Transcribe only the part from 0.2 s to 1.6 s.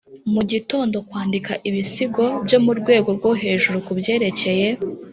mugitondo kwandika